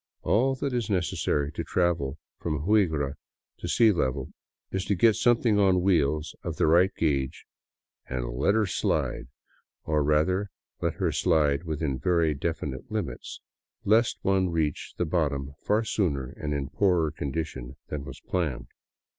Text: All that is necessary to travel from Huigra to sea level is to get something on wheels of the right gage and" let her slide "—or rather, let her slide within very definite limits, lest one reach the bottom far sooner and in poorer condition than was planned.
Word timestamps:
All 0.23 0.55
that 0.55 0.73
is 0.73 0.89
necessary 0.89 1.51
to 1.51 1.63
travel 1.63 2.17
from 2.39 2.63
Huigra 2.65 3.13
to 3.59 3.67
sea 3.67 3.91
level 3.91 4.33
is 4.71 4.83
to 4.85 4.95
get 4.95 5.15
something 5.15 5.59
on 5.59 5.83
wheels 5.83 6.35
of 6.41 6.55
the 6.55 6.65
right 6.65 6.89
gage 6.97 7.45
and" 8.09 8.27
let 8.39 8.55
her 8.55 8.65
slide 8.65 9.27
"—or 9.85 10.01
rather, 10.03 10.49
let 10.81 10.95
her 10.95 11.11
slide 11.11 11.65
within 11.65 11.99
very 11.99 12.33
definite 12.33 12.91
limits, 12.91 13.41
lest 13.85 14.17
one 14.23 14.49
reach 14.49 14.95
the 14.97 15.05
bottom 15.05 15.53
far 15.67 15.83
sooner 15.83 16.29
and 16.31 16.51
in 16.55 16.69
poorer 16.69 17.11
condition 17.11 17.75
than 17.89 18.03
was 18.03 18.19
planned. 18.21 18.69